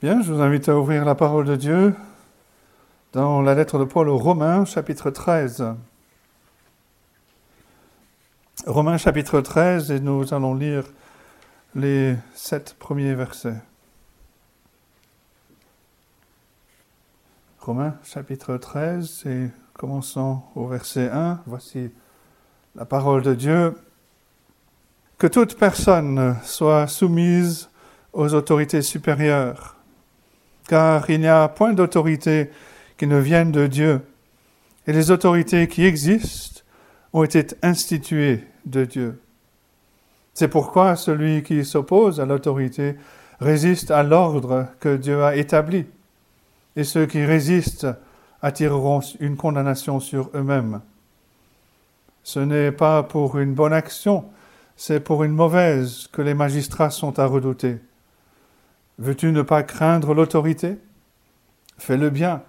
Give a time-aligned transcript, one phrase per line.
[0.00, 1.92] Bien, je vous invite à ouvrir la parole de Dieu
[3.12, 5.74] dans la lettre de Paul aux Romains, chapitre 13.
[8.64, 10.84] Romains, chapitre 13, et nous allons lire
[11.74, 13.60] les sept premiers versets.
[17.58, 21.40] Romains, chapitre 13, et commençons au verset 1.
[21.46, 21.90] Voici
[22.76, 23.76] la parole de Dieu.
[25.18, 27.68] Que toute personne soit soumise
[28.12, 29.74] aux autorités supérieures
[30.68, 32.50] car il n'y a point d'autorité
[32.96, 34.02] qui ne vienne de Dieu,
[34.86, 36.62] et les autorités qui existent
[37.12, 39.20] ont été instituées de Dieu.
[40.34, 42.96] C'est pourquoi celui qui s'oppose à l'autorité
[43.40, 45.86] résiste à l'ordre que Dieu a établi,
[46.76, 47.88] et ceux qui résistent
[48.42, 50.80] attireront une condamnation sur eux-mêmes.
[52.22, 54.26] Ce n'est pas pour une bonne action,
[54.76, 57.78] c'est pour une mauvaise que les magistrats sont à redouter.
[58.98, 60.78] Veux-tu ne pas craindre l'autorité?
[61.78, 62.42] Fais le bien,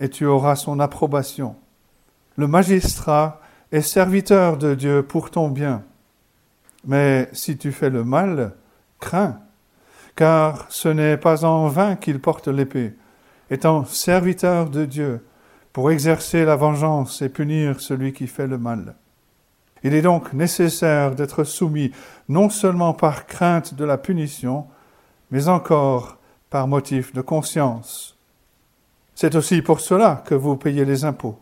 [0.00, 1.56] et tu auras son approbation.
[2.36, 3.40] Le magistrat
[3.72, 5.82] est serviteur de Dieu pour ton bien.
[6.86, 8.54] Mais si tu fais le mal,
[9.00, 9.38] crains,
[10.16, 12.94] car ce n'est pas en vain qu'il porte l'épée,
[13.50, 15.24] étant serviteur de Dieu,
[15.72, 18.94] pour exercer la vengeance et punir celui qui fait le mal.
[19.84, 21.92] Il est donc nécessaire d'être soumis
[22.28, 24.66] non seulement par crainte de la punition,
[25.32, 26.18] mais encore
[26.50, 28.16] par motif de conscience.
[29.14, 31.40] C'est aussi pour cela que vous payez les impôts,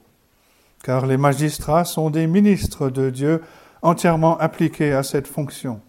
[0.82, 3.42] car les magistrats sont des ministres de Dieu
[3.82, 5.80] entièrement appliqués à cette fonction.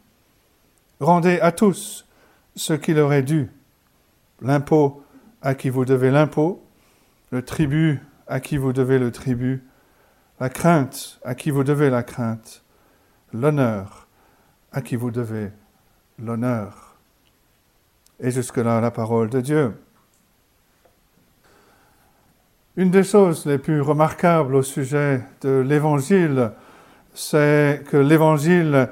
[1.00, 2.08] Rendez à tous
[2.56, 3.52] ce qui leur est dû,
[4.42, 5.04] l'impôt
[5.44, 6.64] à qui vous devez l'impôt,
[7.30, 9.64] le tribut à qui vous devez le tribut,
[10.40, 12.64] la crainte à qui vous devez la crainte,
[13.32, 14.08] l'honneur
[14.72, 15.52] à qui vous devez
[16.18, 16.91] l'honneur.
[18.24, 19.74] Et jusque-là, la parole de Dieu.
[22.78, 26.52] Une des choses les plus remarquables au sujet de l'Évangile,
[27.16, 28.90] c'est que l'Évangile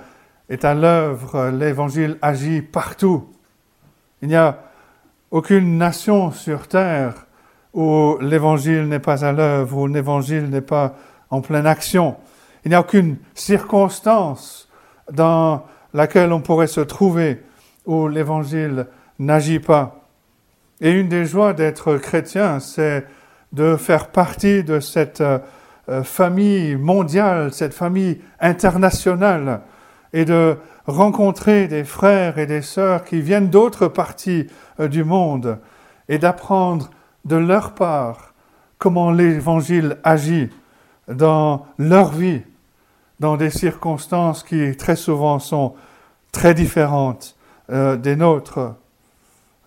[0.50, 3.30] est à l'œuvre, l'Évangile agit partout.
[4.24, 4.64] Il n'y a
[5.30, 7.28] aucune nation sur terre
[7.74, 10.96] où l'Évangile n'est pas à l'œuvre, où l'Évangile n'est pas
[11.30, 12.18] en pleine action.
[12.66, 14.68] Il n'y a aucune circonstance
[15.12, 17.44] dans laquelle on pourrait se trouver
[17.86, 18.88] où l'Évangile
[19.20, 20.06] n'agit pas.
[20.82, 23.06] Et une des joies d'être chrétien, c'est
[23.52, 29.62] de faire partie de cette euh, famille mondiale, cette famille internationale,
[30.14, 34.48] et de rencontrer des frères et des sœurs qui viennent d'autres parties
[34.80, 35.60] euh, du monde,
[36.08, 36.90] et d'apprendre
[37.26, 38.34] de leur part
[38.78, 40.50] comment l'Évangile agit
[41.08, 42.42] dans leur vie,
[43.20, 45.76] dans des circonstances qui très souvent sont
[46.32, 47.36] très différentes
[47.70, 48.76] euh, des nôtres.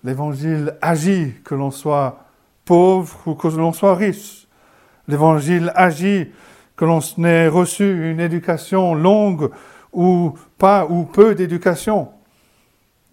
[0.05, 2.25] L'évangile agit que l'on soit
[2.65, 4.49] pauvre ou que l'on soit riche.
[5.07, 6.29] L'évangile agit
[6.77, 9.51] que l'on ait reçu une éducation longue
[9.93, 12.09] ou pas ou peu d'éducation.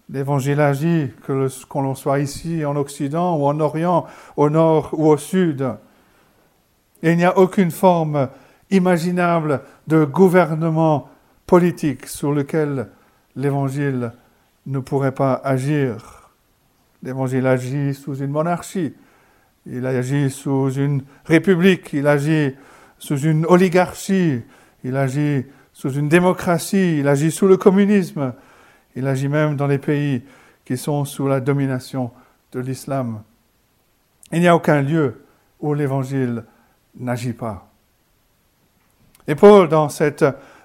[0.08, 5.16] L'évangile agit que l'on soit ici en Occident ou en Orient, au nord ou au
[5.16, 5.68] sud.
[7.02, 8.28] Il n'y a aucune forme
[8.70, 11.08] imaginable de gouvernement
[11.46, 12.88] politique sur lequel
[13.36, 14.12] l'évangile
[14.66, 16.19] ne pourrait pas agir.
[17.02, 18.92] L'Évangile agit sous une monarchie,
[19.66, 22.54] il agit sous une république, il agit
[22.98, 24.42] sous une oligarchie,
[24.84, 28.34] il agit sous une démocratie, il agit sous le communisme,
[28.96, 30.22] il agit même dans les pays
[30.64, 32.10] qui sont sous la domination
[32.52, 33.22] de l'islam.
[34.32, 35.24] Il n'y a aucun lieu
[35.58, 36.44] où l'Évangile
[36.98, 37.70] n'agit pas.
[39.26, 40.24] Et Paul, dans cette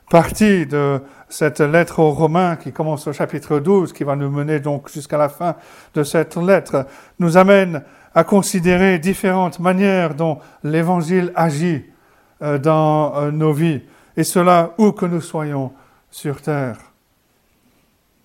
[0.10, 4.60] partie de cette lettre aux Romains qui commence au chapitre 12, qui va nous mener
[4.60, 5.56] donc jusqu'à la fin
[5.94, 6.86] de cette lettre,
[7.20, 7.84] nous amène
[8.14, 11.84] à considérer différentes manières dont l'Évangile agit
[12.42, 13.82] euh, dans euh, nos vies,
[14.16, 15.74] et cela où que nous soyons
[16.12, 16.78] sur terre.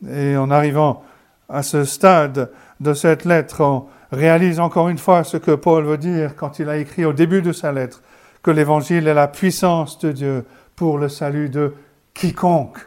[0.08, 1.02] Et en arrivant
[1.48, 5.98] à ce stade de cette lettre, on réalise encore une fois ce que Paul veut
[5.98, 8.02] dire quand il a écrit au début de sa lettre,
[8.42, 10.44] que l'Évangile est la puissance de Dieu
[10.80, 11.74] pour le salut de
[12.14, 12.78] quiconque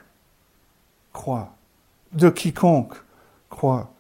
[1.12, 1.54] croit.
[2.12, 2.96] De quiconque
[3.52, 3.92] croit.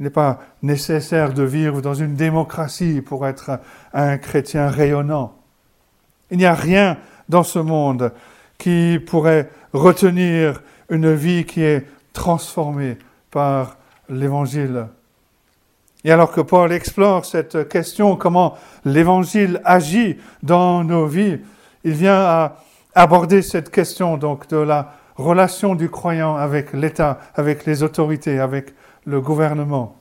[0.00, 3.60] Il n'est pas nécessaire de vivre dans une démocratie pour être
[3.94, 5.36] un chrétien rayonnant.
[6.32, 6.98] Il n'y a rien
[7.28, 8.12] dans ce monde
[8.58, 10.60] qui pourrait retenir
[10.90, 12.98] une vie qui est transformée
[13.30, 13.76] par
[14.08, 14.88] l'Évangile.
[16.02, 21.38] Et alors que Paul explore cette question, comment l'Évangile agit dans nos vies,
[21.84, 22.56] il vient à
[22.94, 28.74] aborder cette question donc de la relation du croyant avec l'État, avec les autorités, avec
[29.04, 29.96] le gouvernement.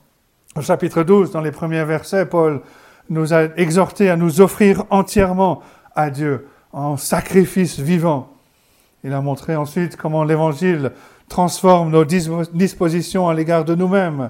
[0.55, 2.61] Au chapitre 12, dans les premiers versets, Paul
[3.09, 5.61] nous a exhorté à nous offrir entièrement
[5.95, 8.29] à Dieu en sacrifice vivant.
[9.03, 10.91] Il a montré ensuite comment l'Évangile
[11.27, 14.29] transforme nos dispositions à l'égard de nous-mêmes,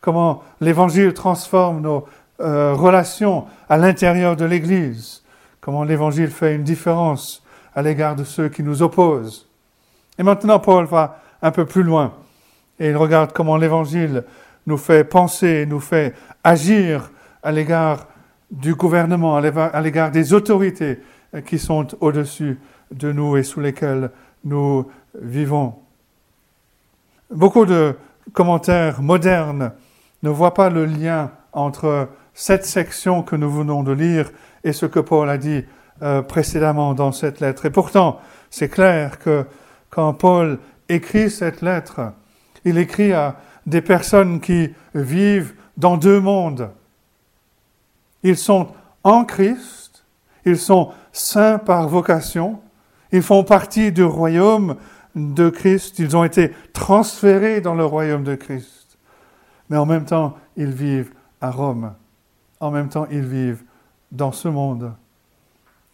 [0.00, 2.04] comment l'Évangile transforme nos
[2.40, 5.22] euh, relations à l'intérieur de l'Église,
[5.60, 7.42] comment l'Évangile fait une différence
[7.74, 9.48] à l'égard de ceux qui nous opposent.
[10.18, 12.14] Et maintenant, Paul va un peu plus loin
[12.78, 14.24] et il regarde comment l'Évangile
[14.66, 17.10] nous fait penser, nous fait agir
[17.42, 18.06] à l'égard
[18.50, 21.00] du gouvernement, à l'égard des autorités
[21.46, 22.58] qui sont au-dessus
[22.90, 24.10] de nous et sous lesquelles
[24.44, 24.90] nous
[25.20, 25.74] vivons.
[27.30, 27.94] Beaucoup de
[28.32, 29.72] commentaires modernes
[30.22, 34.30] ne voient pas le lien entre cette section que nous venons de lire
[34.64, 35.64] et ce que Paul a dit
[36.02, 37.66] euh, précédemment dans cette lettre.
[37.66, 38.20] Et pourtant,
[38.50, 39.44] c'est clair que
[39.90, 40.58] quand Paul
[40.88, 42.12] écrit cette lettre,
[42.64, 43.36] il écrit à
[43.66, 46.70] des personnes qui vivent dans deux mondes.
[48.22, 48.68] Ils sont
[49.04, 50.04] en Christ,
[50.44, 52.60] ils sont saints par vocation,
[53.12, 54.76] ils font partie du royaume
[55.14, 58.98] de Christ, ils ont été transférés dans le royaume de Christ.
[59.68, 61.94] Mais en même temps, ils vivent à Rome.
[62.60, 63.64] En même temps, ils vivent
[64.12, 64.92] dans ce monde.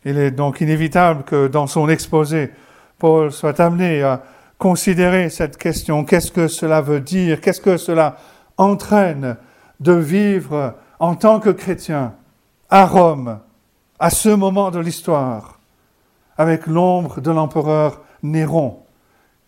[0.09, 2.53] Il est donc inévitable que dans son exposé,
[2.97, 4.23] Paul soit amené à
[4.57, 6.05] considérer cette question.
[6.05, 7.41] Qu'est-ce que cela veut dire?
[7.41, 8.17] Qu'est-ce que cela
[8.57, 9.37] entraîne
[9.81, 12.15] de vivre en tant que chrétien
[12.71, 13.41] à Rome,
[13.99, 15.59] à ce moment de l'histoire,
[16.39, 18.79] avec l'ombre de l'empereur Néron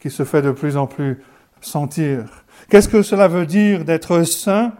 [0.00, 1.22] qui se fait de plus en plus
[1.60, 2.44] sentir?
[2.68, 4.72] Qu'est-ce que cela veut dire d'être saint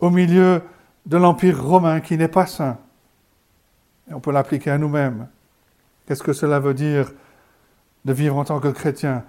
[0.00, 0.62] au milieu
[1.06, 2.78] de l'Empire romain qui n'est pas saint?
[4.10, 5.28] Et on peut l'appliquer à nous-mêmes.
[6.06, 7.12] Qu'est-ce que cela veut dire
[8.04, 9.24] de vivre en tant que chrétien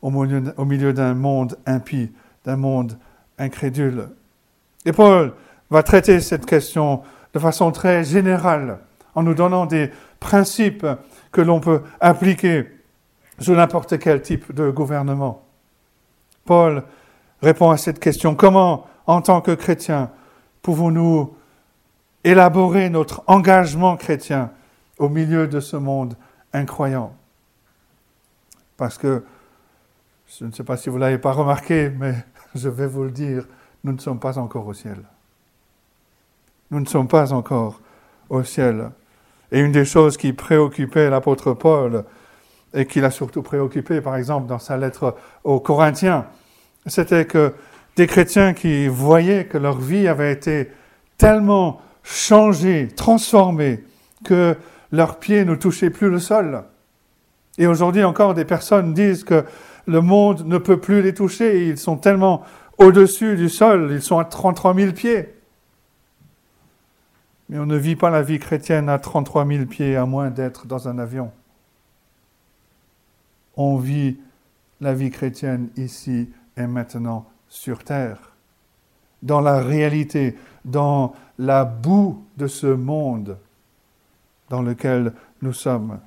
[0.00, 2.12] au milieu, d'un monde impie,
[2.44, 2.96] d'un monde
[3.38, 4.08] incrédule?
[4.84, 5.32] Et Paul
[5.70, 7.02] va traiter cette question
[7.34, 8.78] de façon très générale,
[9.14, 9.90] en nous donnant des
[10.20, 10.86] principes
[11.32, 12.68] que l'on peut appliquer
[13.38, 15.44] sous n'importe quel type de gouvernement.
[16.44, 16.84] Paul
[17.40, 18.34] répond à cette question.
[18.34, 20.10] Comment, en tant que chrétien,
[20.62, 21.34] pouvons-nous
[22.24, 24.50] élaborer notre engagement chrétien
[24.98, 26.16] au milieu de ce monde
[26.52, 27.14] incroyant
[28.82, 29.22] parce que,
[30.40, 32.14] je ne sais pas si vous ne l'avez pas remarqué, mais
[32.56, 33.46] je vais vous le dire,
[33.84, 34.96] nous ne sommes pas encore au ciel.
[36.72, 37.80] Nous ne sommes pas encore
[38.28, 38.90] au ciel.
[39.52, 42.04] Et une des choses qui préoccupait l'apôtre Paul,
[42.74, 45.14] et qui l'a surtout préoccupé, par exemple, dans sa lettre
[45.44, 46.26] aux Corinthiens,
[46.86, 47.54] c'était que
[47.94, 50.72] des chrétiens qui voyaient que leur vie avait été
[51.18, 53.84] tellement changée, transformée,
[54.24, 54.56] que
[54.90, 56.64] leurs pieds ne touchaient plus le sol.
[57.58, 59.44] Et aujourd'hui encore, des personnes disent que
[59.86, 61.68] le monde ne peut plus les toucher.
[61.68, 62.42] Ils sont tellement
[62.78, 65.34] au-dessus du sol, ils sont à 33 000 pieds.
[67.48, 70.66] Mais on ne vit pas la vie chrétienne à 33 000 pieds, à moins d'être
[70.66, 71.30] dans un avion.
[73.56, 74.18] On vit
[74.80, 78.31] la vie chrétienne ici et maintenant sur terre,
[79.22, 83.36] dans la réalité, dans la boue de ce monde
[84.50, 85.98] dans lequel nous sommes.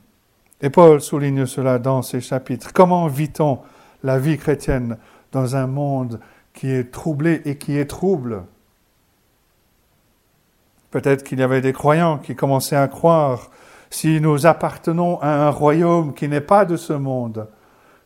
[0.62, 2.71] Et Paul souligne cela dans ses chapitres.
[2.73, 3.59] Comment vit-on
[4.03, 4.97] la vie chrétienne
[5.31, 6.19] dans un monde
[6.53, 8.44] qui est troublé et qui est trouble?
[10.91, 13.50] Peut-être qu'il y avait des croyants qui commençaient à croire
[13.89, 17.48] si nous appartenons à un royaume qui n'est pas de ce monde,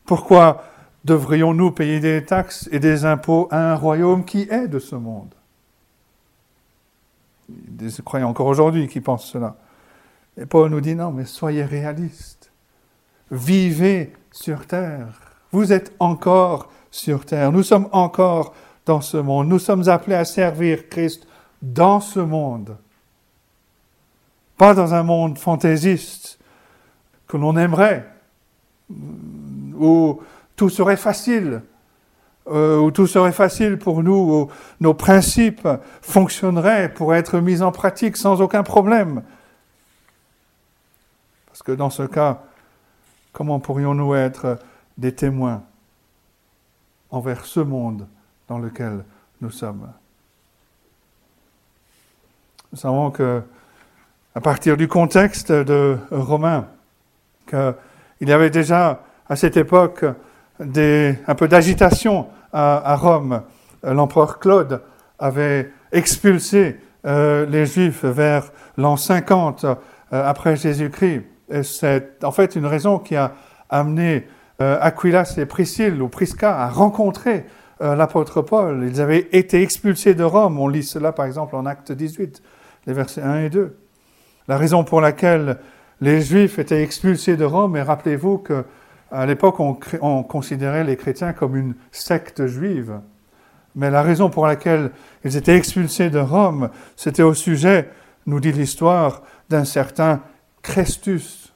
[0.04, 0.64] pourquoi
[1.04, 5.34] devrions-nous payer des taxes et des impôts à un royaume qui est de ce monde?
[7.48, 9.56] Des croyants encore aujourd'hui qui pensent cela.
[10.36, 12.50] Et Paul nous dit non, mais soyez réalistes
[13.30, 15.08] vivez sur terre.
[15.52, 17.52] Vous êtes encore sur terre.
[17.52, 18.54] Nous sommes encore
[18.86, 19.48] dans ce monde.
[19.48, 21.26] Nous sommes appelés à servir Christ
[21.62, 22.76] dans ce monde.
[24.56, 26.38] Pas dans un monde fantaisiste
[27.26, 28.06] que l'on aimerait,
[28.90, 30.20] où
[30.60, 31.62] tout serait facile,
[32.48, 34.48] euh, où tout serait facile pour nous, où
[34.80, 35.68] nos principes
[36.02, 39.22] fonctionneraient pour être mis en pratique sans aucun problème.
[41.46, 42.42] Parce que dans ce cas,
[43.32, 44.58] Comment pourrions-nous être
[44.98, 45.62] des témoins
[47.10, 48.06] envers ce monde
[48.48, 49.04] dans lequel
[49.40, 49.88] nous sommes?
[52.72, 53.42] Nous savons que,
[54.34, 56.68] à partir du contexte de Romain,
[57.46, 60.04] qu'il y avait déjà à cette époque
[60.60, 63.42] un peu d'agitation à, Rome.
[63.82, 64.82] L'empereur Claude
[65.18, 69.74] avait expulsé euh, les Juifs vers l'an 50 euh,
[70.12, 71.22] après Jésus-Christ
[71.62, 73.32] c'est en fait une raison qui a
[73.68, 74.26] amené
[74.60, 77.44] euh, Aquilas et Priscille ou Prisca à rencontrer
[77.80, 78.86] euh, l'apôtre Paul.
[78.88, 80.58] Ils avaient été expulsés de Rome.
[80.58, 82.42] On lit cela par exemple en Acte 18,
[82.86, 83.76] les versets 1 et 2.
[84.48, 85.58] La raison pour laquelle
[86.00, 88.64] les Juifs étaient expulsés de Rome, et rappelez-vous que
[89.10, 93.00] à l'époque on, on considérait les chrétiens comme une secte juive.
[93.74, 94.90] Mais la raison pour laquelle
[95.24, 97.88] ils étaient expulsés de Rome, c'était au sujet,
[98.26, 100.20] nous dit l'histoire, d'un certain
[100.62, 101.52] Christus.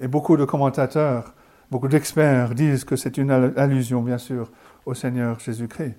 [0.00, 1.34] Et beaucoup de commentateurs,
[1.70, 4.50] beaucoup d'experts disent que c'est une allusion, bien sûr,
[4.86, 5.96] au Seigneur Jésus-Christ.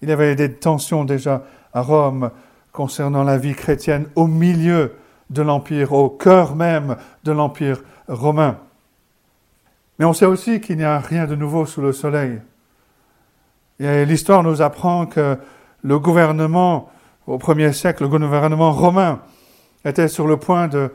[0.00, 2.30] Il y avait des tensions déjà à Rome
[2.72, 4.94] concernant la vie chrétienne au milieu
[5.30, 8.58] de l'Empire, au cœur même de l'Empire romain.
[10.02, 12.40] Mais on sait aussi qu'il n'y a rien de nouveau sous le soleil.
[13.78, 15.38] L'histoire nous apprend que
[15.84, 16.90] le gouvernement,
[17.28, 19.20] au premier siècle, le gouvernement romain,
[19.84, 20.90] était sur le point de,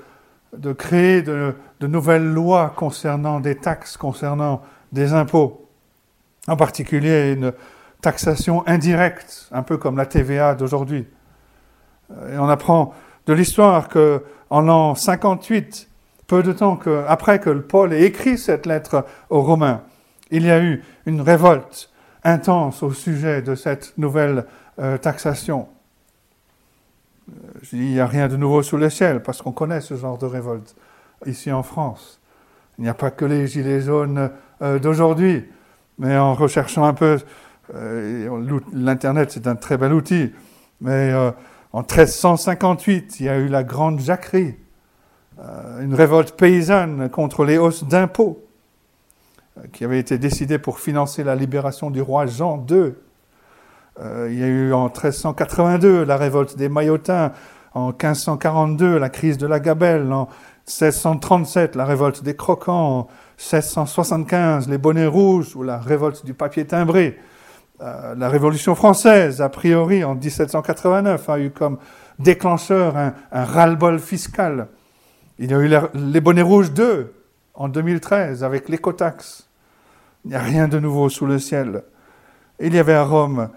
[0.74, 4.62] créer de, nouvelles lois concernant des taxes, concernant
[4.92, 5.70] des impôts.
[6.50, 7.54] En particulier une
[8.02, 11.08] taxation indirecte, un peu comme la TVA d'aujourd'hui.
[12.12, 12.94] Et on apprend
[13.26, 15.87] de l'histoire que en l'an 58,
[16.28, 19.82] peu de temps après que Paul ait écrit cette lettre aux Romains,
[20.30, 21.90] il y a eu une révolte
[22.24, 24.46] intense au sujet de cette nouvelle
[24.80, 25.70] euh, taxation.
[27.30, 29.80] Euh, je dis, il n'y a rien de nouveau sous le ciel, parce qu'on connaît
[29.80, 30.76] ce genre de révolte
[31.26, 32.20] ici en France.
[32.78, 34.30] Il n'y a pas que les gilets jaunes
[34.62, 35.46] euh, d'aujourd'hui,
[35.98, 37.18] mais en recherchant un peu,
[38.72, 40.32] l'Internet c'est un très bel outil,
[40.80, 41.14] mais
[41.74, 44.56] en 1358, il y a eu la Grande Jacquerie,
[45.82, 48.48] une révolte paysanne contre les hausses d'impôts
[49.72, 52.94] qui avait été décidé pour financer la libération du roi Jean II.
[54.00, 57.32] Euh, il y a eu en 1382 la révolte des Maillotins,
[57.74, 60.28] en 1542 la crise de la Gabelle, en
[60.68, 66.66] 1637 la révolte des Croquants, en 1675 les bonnets rouges ou la révolte du papier
[66.66, 67.18] timbré.
[67.82, 71.78] Euh, la Révolution française, a priori, en 1789, a eu comme
[72.18, 74.68] déclencheur un, un ras-le-bol fiscal.
[75.40, 77.14] Il y a eu les bonnets rouges 2
[77.54, 79.48] en 2013 avec l'écotaxe.
[80.26, 81.84] Il n'y a rien de nouveau sous le ciel.
[82.60, 83.50] Il y avait à Rome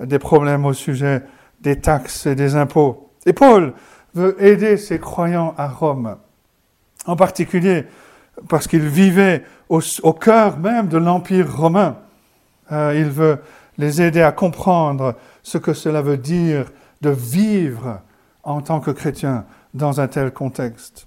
[0.00, 1.22] des problèmes au sujet
[1.60, 3.10] des taxes et des impôts.
[3.26, 3.74] Et Paul
[4.14, 6.16] veut aider ses croyants à Rome,
[7.06, 7.84] en particulier
[8.48, 9.80] parce qu'il vivait au,
[10.12, 11.96] cœur même de l'Empire romain.
[12.70, 13.38] Euh, il veut
[13.76, 16.66] les aider à comprendre ce que cela veut dire
[17.00, 18.00] de vivre
[18.42, 19.44] en tant que chrétien
[19.74, 21.06] dans un tel contexte.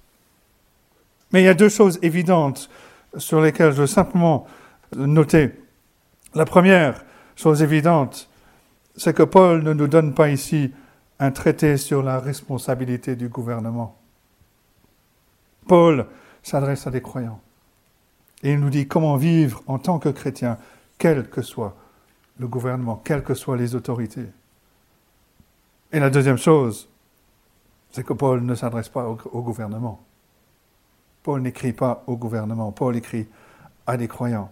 [1.32, 2.68] Mais il y a deux choses évidentes
[3.16, 4.46] sur lesquelles je veux simplement
[4.96, 5.52] noter.
[6.34, 7.04] La première
[7.36, 8.28] chose évidente,
[8.96, 10.72] c'est que Paul ne nous donne pas ici
[11.18, 13.96] un traité sur la responsabilité du gouvernement.
[15.66, 16.06] Paul
[16.42, 17.40] s'adresse à des croyants
[18.42, 20.58] et il nous dit comment vivre en tant que chrétien,
[20.98, 21.76] quel que soit
[22.38, 24.26] le gouvernement, quelles que soient les autorités.
[25.92, 26.88] Et la deuxième chose,
[27.90, 30.00] c'est que Paul ne s'adresse pas au, gouvernement.
[31.22, 33.28] Paul n'écrit pas au gouvernement, Paul écrit
[33.86, 34.50] à des croyants.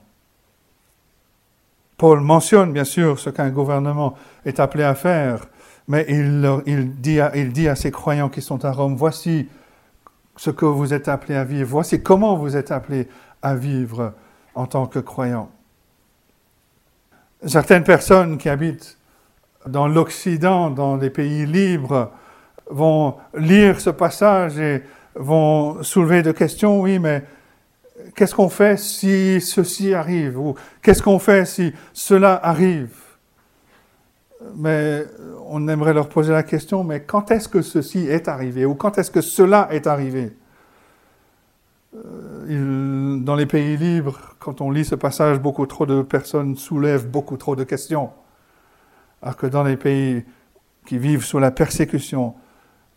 [1.97, 5.47] Paul mentionne bien sûr ce qu'un gouvernement est appelé à faire,
[5.89, 9.49] mais il, dit à, ses croyants qui sont à Rome, voici
[10.37, 13.09] ce que vous êtes appelés à vivre, voici comment vous êtes appelés
[13.43, 14.15] à vivre
[14.55, 15.51] en tant que croyants.
[17.45, 18.97] Certaines personnes qui habitent
[19.67, 22.11] dans l'Occident, dans les pays libres,
[22.71, 24.83] vont lire ce passage et
[25.15, 27.25] vont soulever des questions, oui, mais
[28.15, 30.39] qu'est-ce qu'on fait si ceci arrive?
[30.39, 32.97] Ou qu'est-ce qu'on fait si cela arrive?
[34.57, 35.05] Mais
[35.47, 38.65] on aimerait leur poser la question, mais quand est-ce que ceci est arrivé?
[38.65, 40.33] Ou quand est-ce que cela est arrivé?
[41.95, 47.09] Euh, Dans les pays libres, quand on lit ce passage, beaucoup trop de personnes soulèvent
[47.09, 48.11] beaucoup trop de questions.
[49.23, 50.25] Alors que dans les pays
[50.87, 52.35] qui vivent sous la persécution,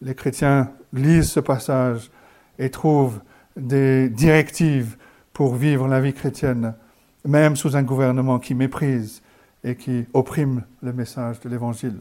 [0.01, 2.10] les chrétiens lisent ce passage
[2.60, 3.20] et trouvent
[3.58, 4.96] des directives
[5.34, 6.76] pour vivre la vie chrétienne,
[7.26, 9.22] même sous un gouvernement qui méprise
[9.64, 12.00] et qui opprime le message de l'Évangile.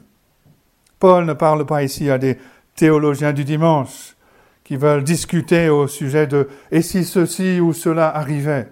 [0.99, 2.39] Paul ne parle pas ici à des
[2.75, 4.17] théologiens du dimanche
[4.65, 8.69] qui veulent discuter au sujet de et si ceci ou cela arrivait?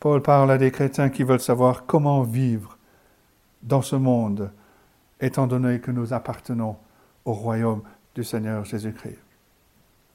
[0.00, 2.76] Paul parle à des chrétiens qui veulent savoir comment vivre
[3.62, 4.50] dans ce monde,
[5.20, 6.76] étant donné que nous appartenons
[7.24, 7.82] au royaume
[8.14, 9.18] du Seigneur Jésus-Christ.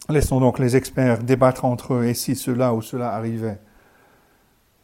[0.09, 3.59] Laissons donc les experts débattre entre eux et si cela ou cela arrivait.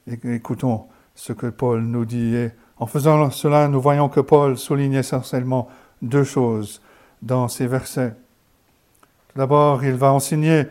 [0.08, 2.50] Écoutons ce que Paul nous dit.
[2.78, 5.70] En faisant cela, nous voyons que Paul souligne essentiellement
[6.02, 6.82] deux choses
[7.22, 8.14] dans ces versets.
[9.36, 10.66] D'abord, il va enseigner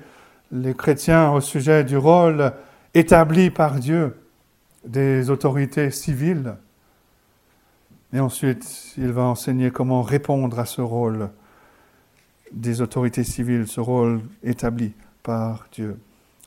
[0.50, 2.52] les chrétiens au sujet du rôle
[2.92, 4.16] établi par Dieu
[4.84, 6.56] des autorités civiles.
[8.12, 11.30] Et ensuite, il va enseigner comment répondre à ce rôle
[12.52, 14.92] des autorités civiles, ce rôle établi
[15.22, 15.98] par Dieu.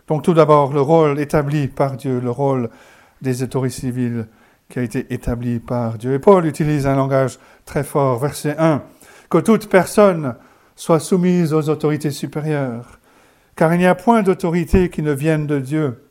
[0.07, 2.69] Donc tout d'abord, le rôle établi par Dieu, le rôle
[3.21, 4.27] des autorités civiles
[4.69, 6.13] qui a été établi par Dieu.
[6.13, 8.83] Et Paul utilise un langage très fort, verset 1,
[9.29, 10.35] que toute personne
[10.75, 12.99] soit soumise aux autorités supérieures,
[13.55, 16.03] car il n'y a point d'autorité qui ne vienne de Dieu,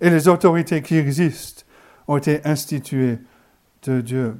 [0.00, 1.62] et les autorités qui existent
[2.06, 3.18] ont été instituées
[3.84, 4.36] de Dieu.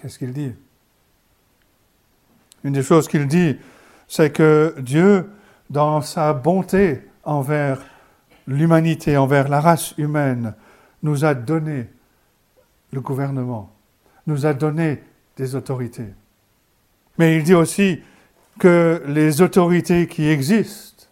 [0.00, 0.52] Qu'est-ce qu'il dit?
[2.62, 3.56] Une des choses qu'il dit,
[4.08, 5.30] c'est que Dieu,
[5.70, 7.80] dans sa bonté envers
[8.46, 10.54] l'humanité, envers la race humaine,
[11.02, 11.88] nous a donné
[12.92, 13.72] le gouvernement,
[14.26, 15.02] nous a donné
[15.36, 16.14] des autorités.
[17.18, 18.02] Mais il dit aussi
[18.58, 21.06] que les autorités qui existent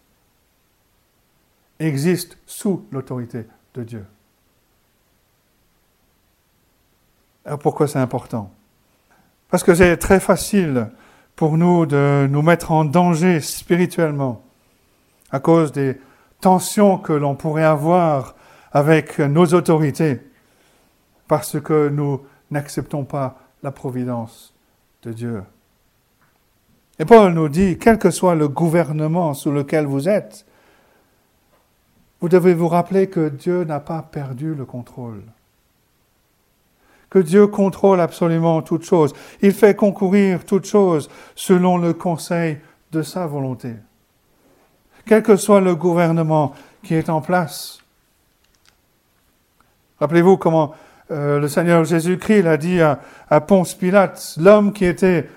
[1.79, 4.07] existent sous l'autorité de Dieu.
[7.45, 8.53] Alors pourquoi c'est important?
[9.49, 10.89] Parce que c'est très facile
[11.37, 14.43] pour nous de nous mettre en danger spirituellement
[15.31, 15.99] à cause des
[16.41, 18.35] tensions que l'on pourrait avoir
[18.73, 20.21] avec nos autorités
[21.29, 22.21] parce que nous
[22.51, 24.53] n'acceptons pas la providence
[25.03, 25.43] de Dieu.
[26.99, 30.45] Et Paul nous dit, quel que soit le gouvernement sous lequel vous êtes,
[32.21, 35.23] vous devez vous rappeler que Dieu n'a pas perdu le contrôle.
[37.13, 39.13] Que Dieu contrôle absolument toutes choses.
[39.43, 42.57] Il fait concourir toutes choses selon le conseil
[42.91, 43.75] de sa volonté.
[45.05, 47.81] Quel que soit le gouvernement qui est en place.
[50.01, 50.75] Rappelez-vous comment
[51.11, 52.99] euh, le Seigneur Jésus-Christ l'a dit à,
[53.43, 55.29] Ponce Pilate, l'homme qui était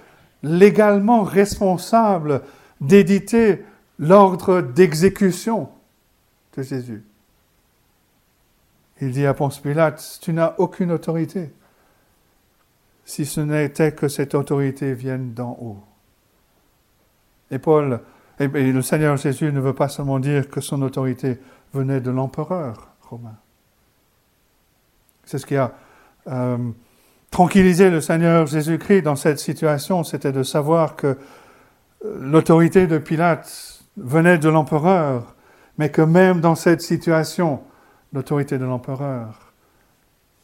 [0.44, 2.42] légalement responsable
[2.80, 3.66] d'éditer
[4.00, 5.68] l'ordre d'exécution
[6.56, 7.04] de Jésus.
[9.02, 11.52] Il dit à Ponce Pilate, tu n'as aucune autorité,
[13.06, 15.84] si ce n'était que cette autorité vienne d'en haut.
[17.52, 18.02] Et Paul,
[18.40, 21.40] et le Seigneur Jésus ne veut pas seulement dire que son autorité
[21.74, 23.38] venait de l'empereur romain.
[25.24, 25.74] C'est ce qui a
[26.28, 26.58] euh,
[27.32, 31.16] tranquillisé le Seigneur Jésus-Christ dans cette situation, c'était de savoir que euh,
[32.20, 35.36] l'autorité de Pilate venait de l'empereur,
[35.78, 37.62] mais que même dans cette situation,
[38.14, 39.54] l'autorité de l'empereur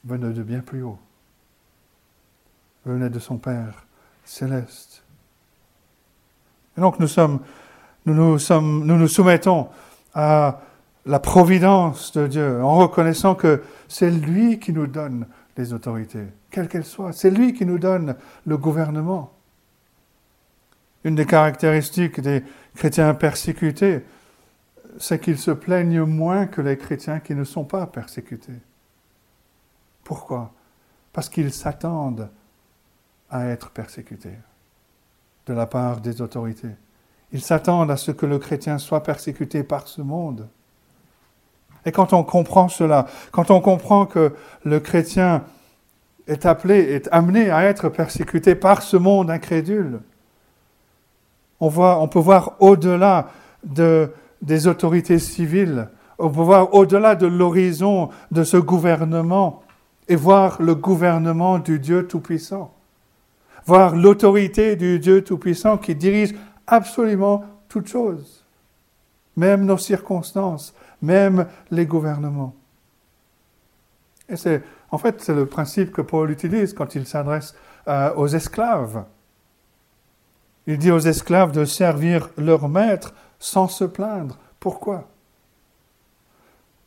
[0.03, 0.99] venait de bien plus haut,
[2.85, 3.85] venait de son Père
[4.25, 5.03] céleste.
[6.77, 7.39] Et donc nous sommes,
[8.05, 9.69] nous nous, sommes, nous nous soumettons
[10.13, 10.61] à
[11.05, 15.25] la providence de Dieu, en reconnaissant que c'est lui qui nous donne
[15.57, 17.11] les autorités, quelles qu'elles soient.
[17.11, 18.15] C'est lui qui nous donne
[18.45, 19.33] le gouvernement.
[21.03, 22.43] Une des caractéristiques des
[22.75, 24.03] chrétiens persécutés,
[24.99, 28.59] c'est qu'ils se plaignent moins que les chrétiens qui ne sont pas persécutés.
[30.03, 30.53] Pourquoi?
[31.13, 32.29] Parce qu'ils s'attendent
[33.31, 34.37] à être persécutés
[35.47, 36.75] de la part des autorités.
[37.31, 40.47] Ils s'attendent à ce que le chrétien soit persécuté par ce monde.
[41.85, 45.43] Et quand on comprend cela, quand on comprend que le chrétien
[46.27, 50.01] est appelé, est amené à être persécuté par ce monde incrédule,
[51.59, 53.29] on, voit, on peut voir au-delà
[53.63, 55.89] de, des autorités civiles,
[56.19, 59.63] on peut voir au-delà de l'horizon de ce gouvernement
[60.07, 62.73] et voir le gouvernement du Dieu Tout-Puissant,
[63.65, 66.33] voir l'autorité du Dieu Tout-Puissant qui dirige
[66.67, 68.45] absolument toutes choses,
[69.35, 72.55] même nos circonstances, même les gouvernements.
[74.29, 77.55] Et c'est, en fait, c'est le principe que Paul utilise quand il s'adresse
[77.87, 79.05] euh, aux esclaves.
[80.67, 84.37] Il dit aux esclaves de servir leur maître sans se plaindre.
[84.59, 85.09] Pourquoi?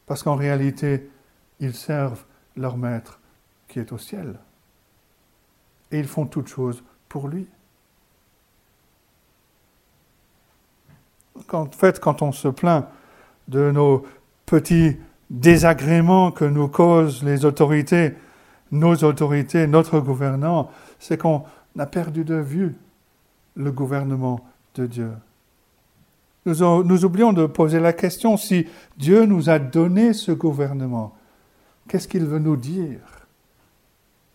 [0.07, 1.11] Parce qu'en réalité,
[1.61, 2.25] ils servent
[2.57, 3.21] leur maître
[3.69, 4.39] qui est au ciel.
[5.95, 7.47] Et ils font toutes choses pour lui.
[11.53, 12.87] En fait, quand on se plaint
[13.47, 14.05] de nos
[14.45, 14.97] petits
[15.31, 18.15] désagréments que nous causent les autorités,
[18.73, 21.45] nos autorités, notre gouvernant, c'est qu'on
[21.79, 22.75] a perdu de vue
[23.55, 25.13] le gouvernement de Dieu.
[26.45, 31.15] Nous, nous, oublions de poser la question si Dieu nous a donné ce gouvernement,
[31.87, 32.99] qu'est-ce qu'il veut nous dire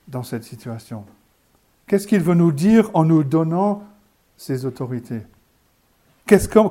[0.08, 1.04] dans cette situation?
[1.90, 3.84] Qu'est-ce qu'il veut nous dire en nous donnant
[4.38, 5.24] ces autorités?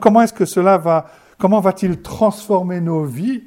[0.01, 3.43] Comment est-ce que cela va Comment va-t-il transformer nos vies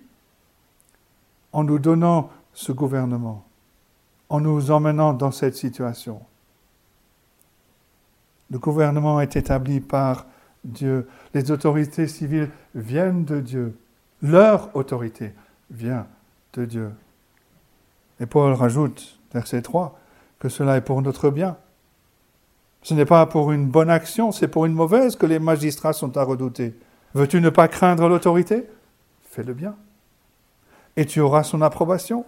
[1.54, 3.46] en nous donnant ce gouvernement,
[4.28, 6.22] en nous emmenant dans cette situation?
[8.50, 10.26] Le gouvernement est établi par
[10.66, 11.08] Dieu.
[11.34, 13.78] Les autorités civiles viennent de Dieu.
[14.22, 15.32] Leur autorité
[15.70, 16.06] vient
[16.52, 16.92] de Dieu.
[18.20, 19.98] Et Paul rajoute, verset 3,
[20.42, 21.56] que cela est pour notre bien.
[22.82, 26.18] Ce n'est pas pour une bonne action, c'est pour une mauvaise que les magistrats sont
[26.18, 26.74] à redouter.
[27.14, 28.66] Veux-tu ne pas craindre l'autorité?
[29.30, 29.76] Fais le bien.
[30.98, 32.26] Et tu auras son approbation.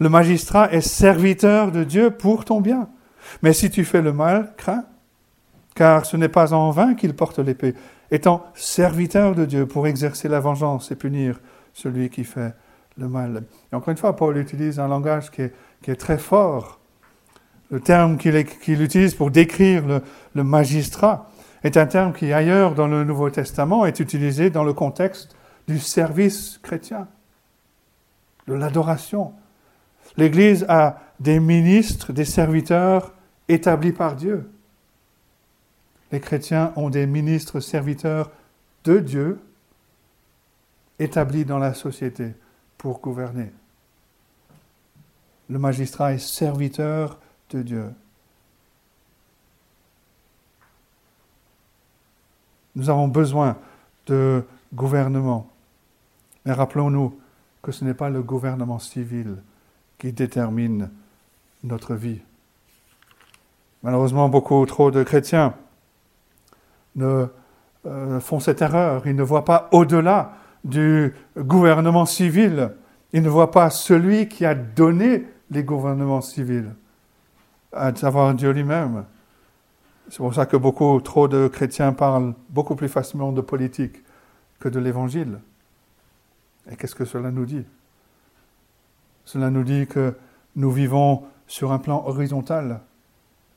[0.00, 2.88] Le magistrat est serviteur de Dieu pour ton bien.
[3.42, 4.84] Mais si tu fais le mal, crains,
[5.76, 7.74] car ce n'est pas en vain qu'il porte l'épée,
[8.10, 11.40] étant serviteur de Dieu pour exercer la vengeance et punir
[11.72, 12.52] celui qui fait
[12.96, 13.44] le mal.
[13.72, 16.77] Encore une fois, Paul utilise un langage qui est, très fort.
[17.70, 19.84] Le terme qu'il utilise pour décrire
[20.34, 21.30] le, magistrat
[21.62, 25.78] est un terme qui, ailleurs dans le Nouveau Testament, est utilisé dans le contexte du
[25.78, 27.08] service chrétien,
[28.46, 29.32] de l'adoration.
[30.16, 33.12] L'Église a des ministres, des serviteurs
[33.48, 34.48] établis par Dieu.
[36.10, 38.30] Les chrétiens ont des ministres serviteurs
[38.84, 39.40] de Dieu
[40.98, 42.34] établis dans la société
[42.78, 43.52] pour gouverner.
[45.50, 47.18] Le magistrat est serviteur
[47.50, 47.84] de Dieu.
[52.76, 53.56] Nous avons besoin
[54.06, 55.50] de gouvernement.
[56.44, 57.18] Mais rappelons-nous
[57.62, 59.36] que ce n'est pas le gouvernement civil
[59.98, 60.90] qui détermine
[61.64, 62.20] notre vie.
[63.82, 65.54] Malheureusement, beaucoup trop de chrétiens
[67.00, 69.06] euh, font cette erreur.
[69.06, 70.32] Ils ne voient pas au-delà
[70.64, 72.72] du gouvernement civil.
[73.12, 76.74] Ils ne voient pas celui qui a donné les gouvernements civils,
[77.72, 79.04] à savoir Dieu lui-même.
[80.08, 84.02] C'est pour ça que beaucoup trop de chrétiens parlent beaucoup plus facilement de politique
[84.58, 85.38] que de l'évangile.
[86.70, 87.64] Et qu'est-ce que cela nous dit?
[89.24, 90.14] Cela nous dit que
[90.56, 92.80] nous vivons sur un plan horizontal.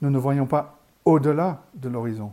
[0.02, 2.32] Nous ne voyons pas au-delà de l'horizon.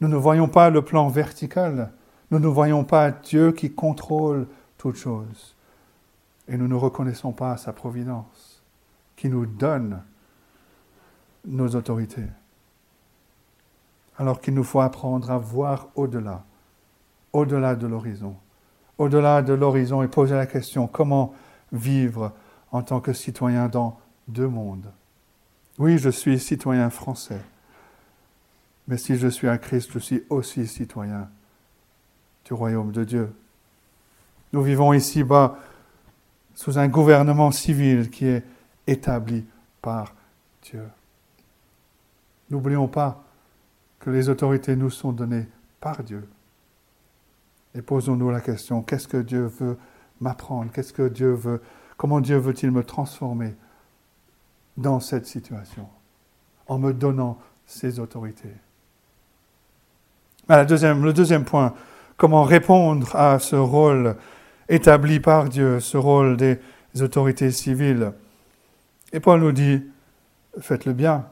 [0.00, 1.92] Nous ne voyons pas le plan vertical.
[2.30, 5.54] Nous ne voyons pas Dieu qui contrôle toutes choses.
[6.48, 8.62] Et nous ne reconnaissons pas sa providence
[9.16, 10.02] qui nous donne
[11.44, 12.26] nos autorités.
[14.18, 16.44] Alors qu'il nous faut apprendre à voir au-delà,
[17.32, 18.36] au-delà de l'horizon,
[18.98, 21.34] au-delà de l'horizon et poser la question comment
[21.72, 22.32] vivre
[22.70, 24.90] en tant que citoyen dans deux mondes?
[25.78, 27.40] Oui, je suis citoyen français,
[28.86, 31.28] mais si je suis un Christ, je suis aussi citoyen
[32.44, 33.34] du royaume de Dieu.
[34.52, 35.58] Nous vivons ici-bas
[36.54, 38.44] sous un gouvernement civil qui est
[38.86, 39.44] établi
[39.82, 40.14] par
[40.62, 40.84] Dieu.
[42.54, 43.24] N'oublions pas
[43.98, 45.48] que les autorités nous sont données
[45.80, 46.28] par Dieu.
[47.74, 49.76] Et posons-nous la question, qu'est-ce que Dieu veut
[50.20, 50.70] m'apprendre?
[50.70, 51.60] Qu'est-ce que Dieu veut
[51.96, 53.56] Comment Dieu veut-il me transformer
[54.76, 55.88] dans cette situation
[56.68, 58.54] en me donnant ses autorités?
[60.48, 61.74] Le deuxième point,
[62.16, 64.14] comment répondre à ce rôle
[64.68, 66.60] établi par Dieu, ce rôle des
[67.00, 68.12] autorités civiles?
[69.12, 69.82] Et Paul nous dit,
[70.60, 71.26] faites le bien,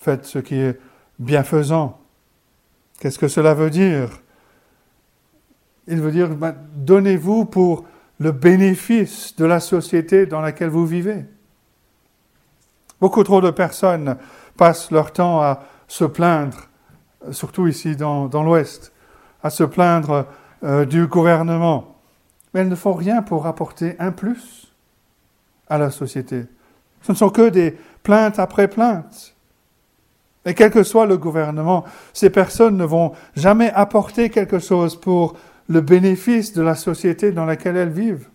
[0.00, 0.78] faites ce qui est
[1.18, 2.00] bienfaisant.
[2.98, 4.08] Qu'est-ce que cela veut dire?
[5.86, 7.84] Il veut dire, ben, donnez-vous pour
[8.18, 11.24] le bénéfice de la société dans laquelle vous vivez.
[13.00, 14.16] Beaucoup trop de personnes
[14.56, 16.70] passent leur temps à se plaindre
[17.30, 18.92] surtout ici dans, l'Ouest,
[19.42, 20.26] à se plaindre
[20.64, 21.96] euh, du gouvernement.
[22.52, 24.72] Mais elles ne font rien pour apporter un plus
[25.68, 26.46] à la société.
[27.02, 29.34] Ce ne sont que des plaintes après plaintes.
[30.46, 35.34] Et quel que soit le gouvernement, ces personnes ne vont jamais apporter quelque chose pour
[35.68, 38.28] le bénéfice de la société dans laquelle elles vivent.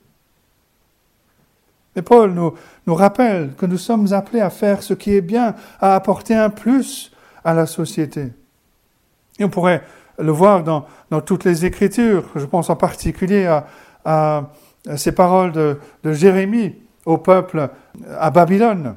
[1.95, 5.95] Et Paul nous, rappelle que nous sommes appelés à faire ce qui est bien, à
[5.95, 7.11] apporter un plus
[7.43, 8.33] à la société.
[9.39, 9.81] Et on pourrait
[10.19, 10.85] le voir dans,
[11.25, 12.29] toutes les Écritures.
[12.35, 13.45] Je pense en particulier
[14.03, 14.49] à,
[14.97, 17.69] ces paroles de, Jérémie au peuple
[18.17, 18.95] à Babylone.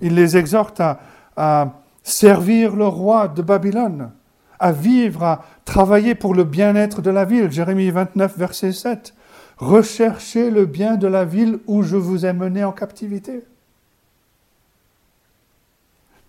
[0.00, 1.00] Il les exhorte à,
[1.40, 1.72] à
[2.02, 4.10] servir le roi de Babylone,
[4.58, 7.50] à vivre, à travailler pour le bien-être de la ville.
[7.50, 9.14] Jérémie 29, verset 7.
[9.56, 13.42] Recherchez le bien de la ville où je vous ai mené en captivité.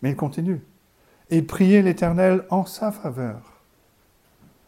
[0.01, 0.61] Mais il continue
[1.29, 3.61] et priez l'Éternel en sa faveur,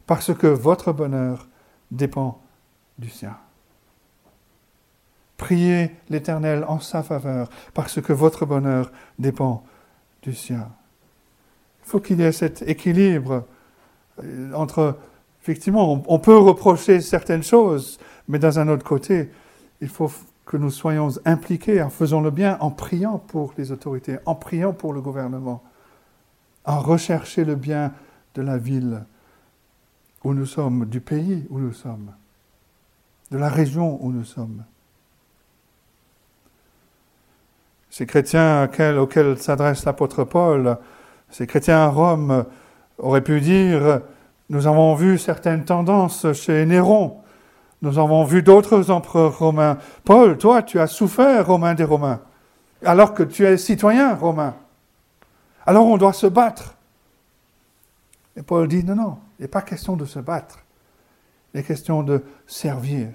[0.05, 1.47] parce que votre bonheur
[1.89, 2.41] dépend
[2.97, 3.37] du sien.
[5.37, 9.63] Priez l'Éternel en sa faveur, parce que votre bonheur dépend
[10.23, 10.69] du sien.
[11.85, 13.45] Il faut qu'il y ait cet équilibre
[14.23, 14.97] euh, entre,
[15.41, 19.29] effectivement, on peut reprocher certaines choses, mais d'un un autre côté,
[19.81, 20.11] il faut
[20.45, 24.73] que nous soyons impliqués en faisant le bien, en priant pour les autorités, en priant
[24.73, 25.63] pour le gouvernement
[26.65, 27.93] à rechercher le bien
[28.35, 29.03] de la ville
[30.23, 32.11] où nous sommes, du pays où nous sommes,
[33.31, 34.63] de la région où nous sommes.
[37.93, 40.79] Ces chrétiens auxquels s'adresse l'apôtre Paul,
[41.29, 42.43] ces chrétiens à Rome
[42.97, 44.01] auraient pu dire,
[44.49, 47.21] nous avons vu certaines tendances chez Néron,
[47.83, 49.77] nous avons vu d'autres empereurs romains.
[50.05, 52.21] Paul, toi, tu as souffert, Romain des Romains,
[52.83, 54.55] alors que tu es citoyen romain.
[55.63, 56.73] Alors on doit se battre.
[58.35, 60.57] Et Paul dit, non, non, il n'est pas question de se battre,
[61.53, 63.09] il est question de servir.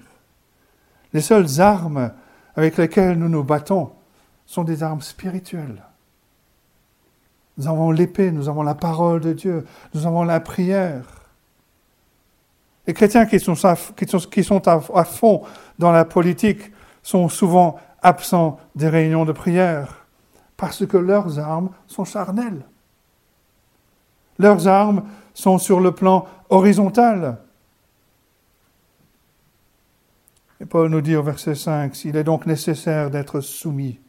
[1.11, 2.13] Les seules armes
[2.55, 3.91] avec lesquelles nous nous battons,
[4.49, 5.83] sont des armes spirituelles.
[7.55, 11.05] Nous avons l'épée, nous avons la parole de Dieu, nous avons la prière.
[12.87, 13.53] Les chrétiens qui sont,
[14.31, 15.43] qui sont, à, fond
[15.77, 16.71] dans la politique
[17.03, 20.07] sont souvent absents des réunions de prière
[20.57, 22.65] parce que leurs armes sont charnelles.
[24.39, 25.03] Leurs armes
[25.35, 27.37] sont sur le plan horizontal.
[30.59, 33.99] Et Paul nous dit au verset 5, il est donc nécessaire d'être soumis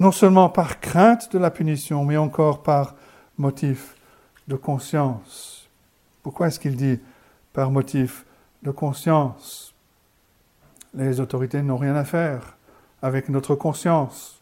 [0.00, 2.94] non seulement par crainte de la punition, mais encore par
[3.36, 3.94] motif
[4.48, 5.68] de conscience.
[6.22, 6.98] Pourquoi est-ce qu'il dit
[7.52, 8.24] par motif
[8.62, 9.74] de conscience?
[10.94, 12.56] Les autorités n'ont rien à faire
[13.02, 14.40] avec notre conscience.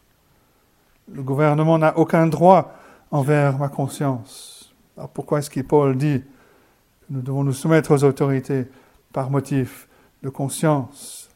[1.11, 2.73] Le gouvernement n'a aucun droit
[3.11, 4.73] envers ma conscience.
[4.97, 8.65] Alors pourquoi est-ce que Paul dit que nous devons nous soumettre aux autorités
[9.11, 9.89] par motif
[10.23, 11.29] de conscience?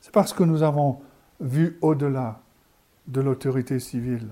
[0.00, 1.00] C'est parce que nous avons
[1.40, 2.40] vu au-delà
[3.06, 4.28] de l'autorité civile.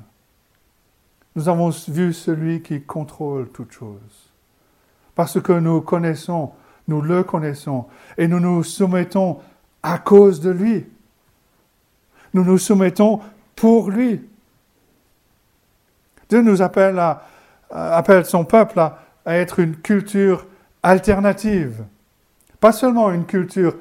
[1.36, 4.30] Nous avons vu celui qui contrôle toutes choses.
[5.14, 6.52] Parce que nous connaissons,
[6.88, 7.86] nous le connaissons,
[8.18, 9.38] et nous nous soumettons
[9.82, 10.86] à cause de lui.
[12.32, 13.20] Nous nous soumettons
[13.56, 14.20] pour lui.
[16.28, 17.22] Dieu nous appelle, à,
[17.70, 20.46] appelle son peuple à, à être une culture
[20.82, 21.84] alternative.
[22.60, 23.76] Pas seulement une culture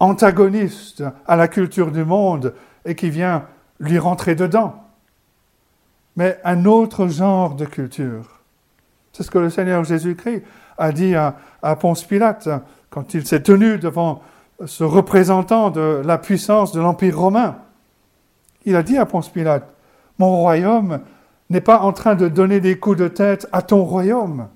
[0.00, 3.46] antagoniste à la culture du monde et qui vient
[3.82, 4.76] lui rentrer dedans,
[6.16, 8.40] mais un autre genre de culture.
[9.12, 10.44] C'est ce que le Seigneur Jésus-Christ
[10.78, 11.36] a dit à,
[11.80, 12.48] Ponce Pilate
[12.90, 14.22] quand il s'est tenu devant
[14.64, 17.56] ce représentant de la puissance de l'Empire romain.
[18.64, 19.68] Il a dit à Ponce Pilate,
[20.18, 21.00] mon royaume
[21.50, 24.48] n'est pas en train de donner des coups de tête à ton royaume,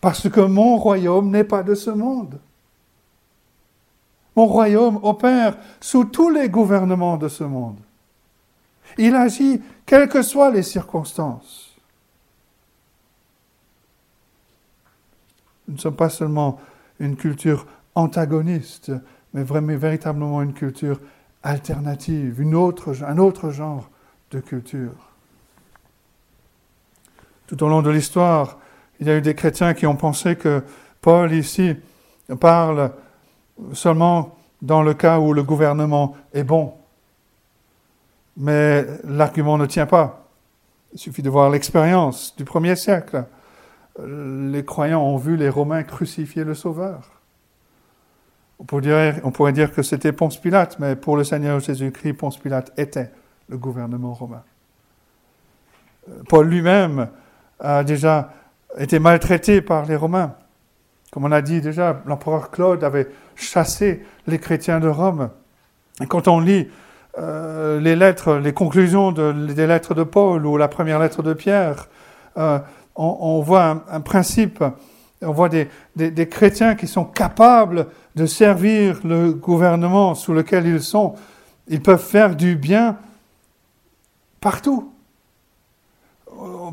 [0.00, 2.40] parce que mon royaume n'est pas de ce monde.
[4.34, 7.78] Mon royaume opère sous tous les gouvernements de ce monde.
[8.96, 11.76] Il agit quelles que soient les circonstances.
[15.66, 16.58] Nous ne sommes pas seulement
[16.98, 18.92] une culture antagoniste,
[19.34, 20.98] mais vraiment véritablement une culture
[21.42, 23.90] alternative, un autre genre
[24.30, 24.94] de culture.
[27.46, 28.58] Tout au long de l'histoire,
[29.00, 30.62] il y a eu des chrétiens qui ont pensé que
[31.00, 31.76] Paul ici
[32.40, 32.92] parle
[33.72, 36.74] seulement dans le cas où le gouvernement est bon.
[38.38, 40.28] Mais l'argument ne tient pas.
[40.92, 43.24] Il suffit de voir l'expérience du premier siècle.
[44.02, 47.00] Les croyants ont vu les Romains crucifier le Sauveur.
[48.60, 53.10] On pourrait dire, que c'était Ponce Pilate, mais pour le Seigneur Jésus-Christ, Ponce Pilate était
[53.48, 54.42] le gouvernement romain.
[56.28, 57.08] Paul lui-même
[57.60, 58.32] a déjà
[58.78, 60.34] été maltraité par les Romains.
[61.12, 65.30] Comme on a dit déjà, l'empereur Claude avait chassé les chrétiens de Rome.
[66.00, 66.68] Et quand on lit
[67.18, 71.88] euh, les lettres, les conclusions des lettres de Paul ou la première lettre de Pierre,
[72.36, 72.58] euh,
[72.94, 74.62] on, voit un, principe,
[75.22, 75.68] on voit des,
[76.28, 81.14] chrétiens qui sont capables de servir le gouvernement sous lequel ils sont.
[81.68, 82.96] Ils peuvent faire du bien
[84.40, 84.92] partout.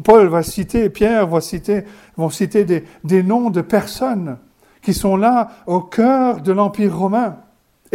[0.04, 1.86] Paul va citer, Pierre va citer,
[2.18, 2.66] vont citer
[3.04, 4.38] des noms de personnes
[4.84, 7.38] qui sont là au cœur de l'Empire romain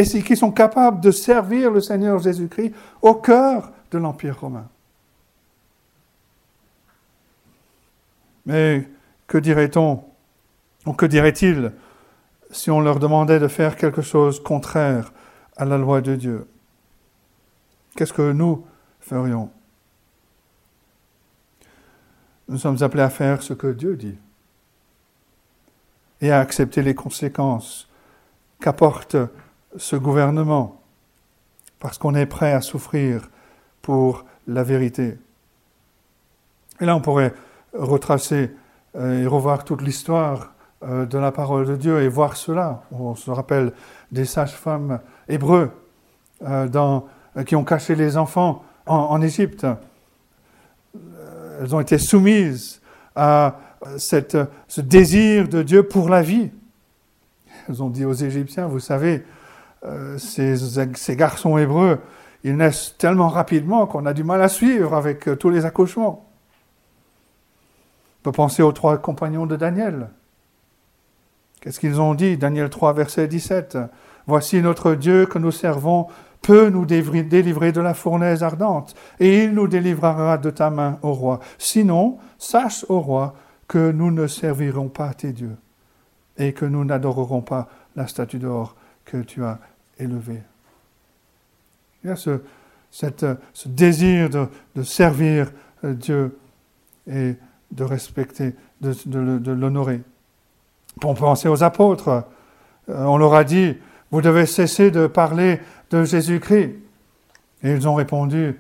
[0.01, 4.69] et qui sont capables de servir le Seigneur Jésus-Christ au cœur de l'Empire romain.
[8.47, 8.89] Mais
[9.27, 10.03] que dirait-on,
[10.87, 11.73] ou que dirait-il
[12.51, 15.13] si on leur demandait de faire quelque chose contraire
[15.57, 16.49] à la loi de Dieu?
[17.95, 18.65] Qu'est-ce que nous
[19.01, 19.51] ferions?
[22.49, 24.19] Nous sommes appelés à faire ce que Dieu dit
[26.21, 27.89] et à accepter les conséquences
[28.61, 29.17] qu'apporte
[29.77, 30.81] ce gouvernement,
[31.79, 33.31] parce qu'on est prêt à souffrir
[33.83, 35.19] pour la vérité.
[36.81, 37.35] Et là, on pourrait
[37.73, 38.51] retracer
[38.97, 40.53] euh, et revoir toute l'histoire
[40.83, 42.83] euh, de la parole de Dieu et voir cela.
[42.91, 43.73] On se rappelle
[44.11, 45.71] des sages-femmes hébreux
[46.43, 47.01] euh,
[47.47, 49.67] qui ont caché les enfants en, Égypte.
[51.61, 52.81] Elles ont été soumises
[53.15, 53.57] à
[53.99, 56.51] cette, ce désir de Dieu pour la vie.
[57.69, 59.23] Elles ont dit aux Égyptiens, vous savez,
[59.85, 61.99] euh, ces, garçons hébreux
[62.45, 66.27] ils naissent tellement rapidement qu'on a du mal à suivre avec euh, tous les accouchements.
[68.21, 70.09] On peut penser aux trois compagnons de Daniel.
[71.61, 72.39] Qu'est-ce qu'ils ont dit?
[72.39, 73.79] Daniel 3, verset 17.
[74.27, 76.07] Voici notre Dieu que nous servons
[76.43, 81.13] peut nous délivrer de la fournaise ardente, et il nous délivrera de ta main, au
[81.13, 81.41] roi.
[81.59, 83.35] Sinon, sache, au roi,
[83.69, 85.57] que nous ne servirons pas tes dieux,
[86.39, 89.59] et que nous n'adorerons pas la statue d'or que tu as
[89.99, 90.43] élevée.
[92.03, 92.41] Il y a ce,
[93.67, 95.53] désir de, servir
[95.85, 96.39] euh, Dieu
[97.11, 97.37] et
[97.71, 100.01] de respecter, de, l'honorer.
[101.01, 102.09] Pour penser aux apôtres,
[102.89, 103.77] euh, on leur a dit,
[104.11, 105.61] vous devez cesser de parler
[105.91, 106.75] de Jésus-Christ.
[107.63, 108.59] Et ils ont répondu,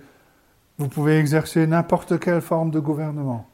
[0.78, 3.48] vous pouvez exercer n'importe quelle forme de gouvernement,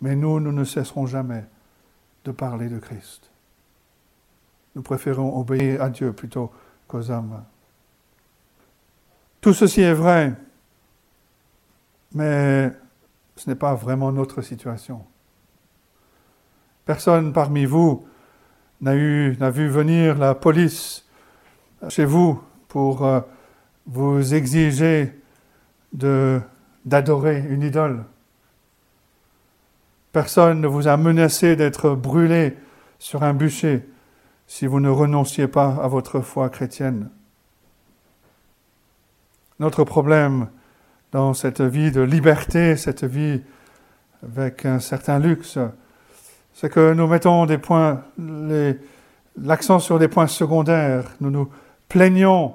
[0.00, 1.44] mais nous, nous ne cesserons jamais
[2.24, 3.30] de parler de Christ.
[4.74, 6.50] Nous préférons obéir à Dieu plutôt
[6.88, 7.42] qu'aux hommes.
[9.40, 10.32] Tout ceci est vrai,
[12.14, 12.72] mais
[13.36, 15.04] ce n'est pas vraiment notre situation.
[16.84, 18.06] Personne parmi vous
[18.80, 21.04] n'a, vu venir la police
[21.88, 23.20] chez vous pour euh,
[23.86, 25.12] vous exiger
[25.92, 28.04] d'adorer une idole.
[30.12, 32.56] Personne ne vous a menacé d'être brûlé
[32.98, 33.86] sur un bûcher
[34.46, 37.10] si vous ne renonciez pas à votre foi chrétienne.
[39.58, 40.48] Notre problème
[41.12, 43.40] dans cette vie de liberté, cette vie
[44.22, 45.58] avec un certain luxe,
[46.54, 47.46] c'est que nous mettons
[49.36, 51.04] l'accent sur des points secondaires.
[51.20, 51.48] Nous nous
[51.88, 52.54] plaignons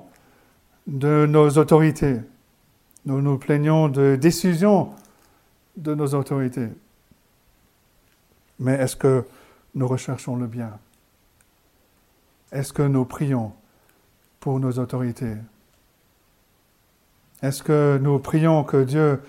[0.88, 2.18] de nos autorités.
[3.06, 4.90] Nous nous plaignons de décisions
[5.78, 6.68] de nos autorités.
[8.60, 9.24] Mais est-ce que
[9.76, 10.72] nous recherchons le bien?
[12.52, 13.54] Est-ce que nous prions
[14.40, 15.36] pour nos autorités?
[17.42, 19.22] Est-ce que nous prions que Dieu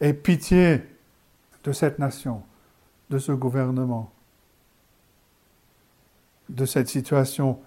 [0.00, 0.82] ait pitié
[1.64, 2.42] de cette nation,
[3.10, 4.10] de ce gouvernement,
[6.48, 7.60] de cette situation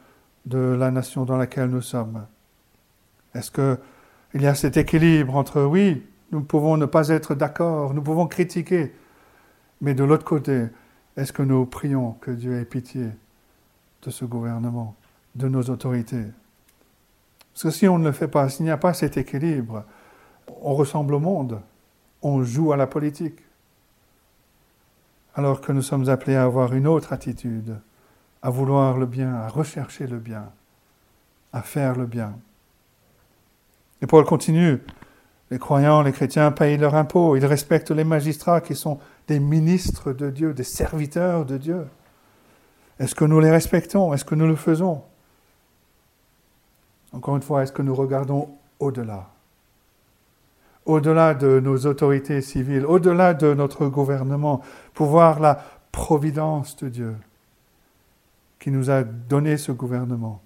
[0.46, 2.26] de la nation dans laquelle nous sommes?
[3.36, 8.02] Est-ce qu'il y a cet équilibre entre oui, nous pouvons ne pas être d'accord, nous
[8.02, 8.94] pouvons critiquer,
[9.82, 10.66] mais de l'autre côté,
[11.16, 13.12] est-ce que nous prions que Dieu ait pitié
[14.06, 14.96] de ce gouvernement,
[15.36, 16.26] de nos autorités
[17.56, 19.86] parce que si on ne le fait pas, s'il n'y a pas cet équilibre,
[20.62, 21.62] on ressemble au monde,
[22.22, 23.40] on joue à la politique.
[25.36, 27.80] Alors que nous sommes appelés à avoir une autre attitude,
[28.42, 30.52] à vouloir le bien, à rechercher le bien,
[31.54, 32.38] à faire le bien.
[34.02, 34.80] Et Paul continue,
[35.50, 40.12] les croyants, les chrétiens payent leur impôt, ils respectent les magistrats qui sont des ministres
[40.12, 41.86] de Dieu, des serviteurs de Dieu.
[43.00, 44.14] Est-ce que nous les respectons?
[44.14, 45.02] Est-ce que nous le faisons?
[47.12, 49.30] Encore une fois, est-ce que nous regardons au-delà?
[50.86, 54.62] Au-delà de nos autorités civiles, au-delà de notre gouvernement,
[54.94, 57.16] pour voir la providence de Dieu
[58.60, 60.42] qui nous a donné ce gouvernement.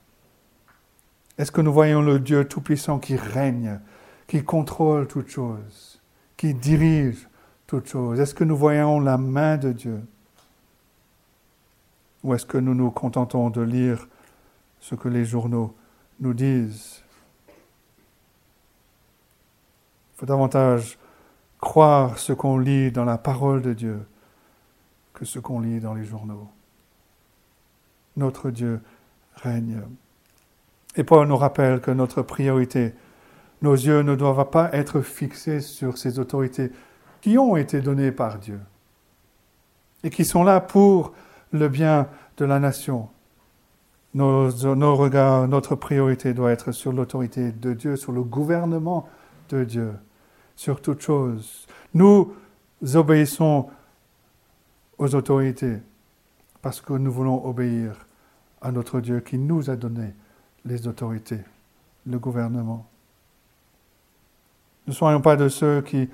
[1.37, 3.79] Est-ce que nous voyons le Dieu Tout-Puissant qui règne,
[4.27, 6.01] qui contrôle toutes choses,
[6.35, 7.27] qui dirige
[7.65, 8.19] toutes choses?
[8.19, 10.01] Est-ce que nous voyons la main de Dieu
[12.23, 14.07] Ou est-ce que nous nous contentons de lire
[14.79, 15.73] ce que les journaux
[16.19, 17.01] nous disent?
[20.13, 20.97] Il faut davantage
[21.59, 24.05] croire ce qu'on lit dans la parole de Dieu
[25.13, 26.47] que ce qu'on lit dans les journaux.
[28.17, 28.81] Notre Dieu
[29.35, 29.81] règne.
[30.95, 32.93] Et Paul nous rappelle que notre priorité,
[33.61, 36.71] nos yeux ne doivent pas être fixés sur ces autorités
[37.21, 38.59] qui ont été données par Dieu
[40.03, 41.13] et qui sont là pour
[41.51, 42.07] le bien
[42.37, 43.09] de la nation,
[44.13, 49.07] nos, regards, notre priorité doit être sur l'autorité de Dieu, sur le gouvernement
[49.49, 49.93] de Dieu,
[50.55, 51.67] sur toute chose.
[51.93, 52.33] Nous
[52.95, 53.69] obéissons
[54.97, 55.77] aux autorités
[56.61, 58.07] parce que nous voulons obéir
[58.61, 60.13] à notre Dieu qui nous a donné
[60.65, 61.39] les autorités,
[62.05, 62.85] le gouvernement.
[64.87, 66.09] Ne soyons pas de ceux qui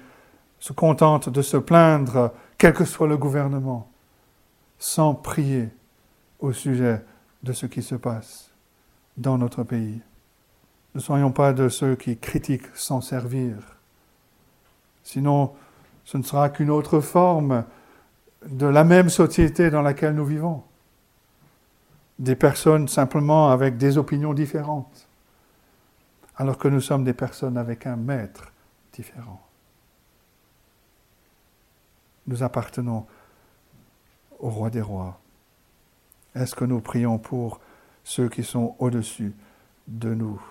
[0.59, 3.89] se contentent de se plaindre, quel que soit le gouvernement,
[4.79, 5.69] sans prier
[6.39, 7.03] au sujet
[7.43, 8.51] de ce qui se passe
[9.17, 10.01] dans notre pays.
[10.93, 13.55] Ne soyons pas de ceux qui critiquent sans servir.
[15.03, 15.53] Sinon,
[16.03, 17.65] ce ne sera qu'une autre forme
[18.45, 20.63] de la même société dans laquelle nous vivons.
[22.17, 25.07] Des personnes simplement avec des opinions différentes,
[26.37, 28.53] alors que nous sommes des personnes avec un maître
[28.93, 29.41] différent.
[32.27, 33.05] Nous appartenons
[34.39, 35.19] au roi des rois.
[36.35, 37.59] Est-ce que nous prions pour
[38.03, 39.33] ceux qui sont au-dessus
[39.87, 40.41] de nous?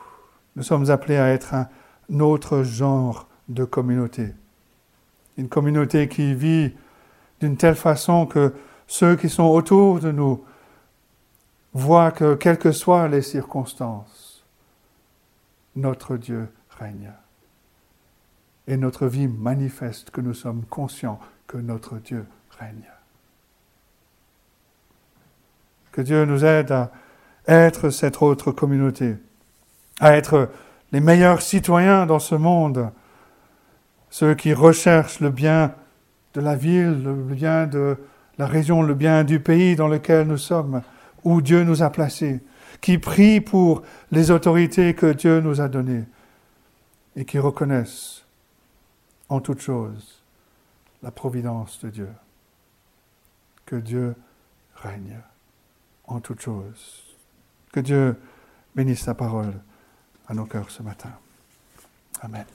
[0.56, 1.68] Nous sommes appelés à être un,
[2.08, 4.32] notre genre de communauté.
[5.36, 6.72] Une communauté qui vit
[7.40, 8.54] d'une telle façon que
[8.86, 10.44] ceux qui sont autour de nous
[11.72, 14.44] voient que, quelles que soient les circonstances,
[15.76, 17.12] notre Dieu règne.
[18.66, 22.26] Et notre vie manifeste que nous sommes conscients que notre Dieu
[22.58, 22.93] règne.
[25.94, 26.90] Que Dieu nous aide à
[27.46, 29.14] être cette autre communauté,
[30.00, 30.50] à être
[30.90, 32.90] les meilleurs citoyens dans ce monde,
[34.10, 35.72] ceux qui recherchent le bien
[36.34, 37.96] de la ville, le bien de
[38.38, 40.82] la région, le bien du pays dans lequel nous sommes,
[41.22, 42.42] où Dieu nous a placés,
[42.80, 46.06] qui prient pour les autorités que Dieu nous a données
[47.14, 48.24] et qui reconnaissent
[49.28, 50.24] en toute chose
[51.04, 52.10] la providence de Dieu.
[53.64, 54.16] Que Dieu
[54.74, 55.20] règne
[56.06, 57.16] en toutes choses.
[57.72, 58.16] Que Dieu
[58.74, 59.54] bénisse sa parole
[60.28, 61.12] à nos cœurs ce matin.
[62.22, 62.46] Amen.